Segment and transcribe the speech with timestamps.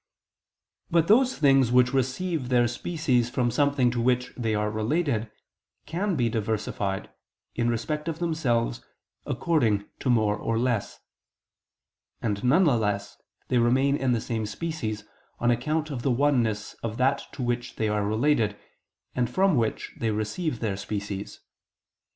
[0.89, 5.29] But those things which receive their species from something to which they are related,
[5.85, 7.11] can be diversified,
[7.53, 8.83] in respect of themselves,
[9.27, 11.01] according to more or less:
[12.19, 15.03] and nonetheless they remain in the same species,
[15.39, 18.57] on account of the oneness of that to which they are related,
[19.13, 21.41] and from which they receive their species.